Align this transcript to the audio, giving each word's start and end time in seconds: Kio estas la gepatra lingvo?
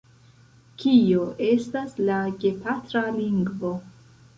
Kio 0.83 1.27
estas 1.49 1.95
la 2.11 2.19
gepatra 2.41 3.09
lingvo? 3.23 3.79